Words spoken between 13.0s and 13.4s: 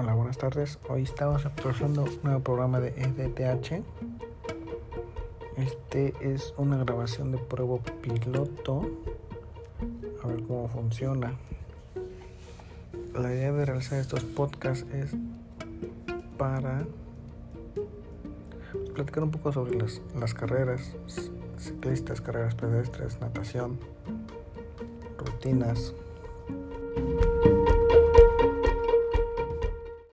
La